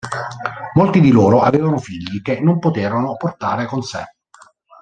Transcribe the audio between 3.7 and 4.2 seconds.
sé.